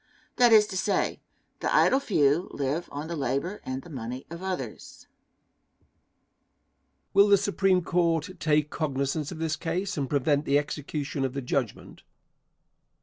That 0.37 0.51
is 0.51 0.65
to 0.65 0.77
say: 0.77 1.21
The 1.59 1.71
idle 1.71 1.99
few 1.99 2.49
live 2.53 2.89
on 2.91 3.07
the 3.07 3.15
labor 3.15 3.61
and 3.63 3.83
the 3.83 3.89
money 3.91 4.25
of 4.31 4.41
others. 4.41 5.05
Question. 5.05 5.87
Will 7.13 7.27
the 7.27 7.37
Supreme 7.37 7.83
Court 7.83 8.31
take 8.39 8.71
cognizance 8.71 9.31
of 9.31 9.37
this 9.37 9.55
case 9.55 9.97
and 9.99 10.09
prevent 10.09 10.45
the 10.45 10.57
execution 10.57 11.23
of 11.23 11.33
the 11.33 11.41
judgment? 11.43 12.01